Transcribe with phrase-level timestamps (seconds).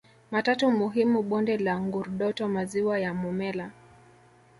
[0.31, 3.71] matatu muhimu bonde la Ngurdoto maziwa ya Momella